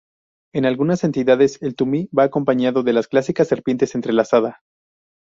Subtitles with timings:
[0.55, 4.63] En algunas entidades el tumi va acompañado de las clásicas serpientes entrelazada.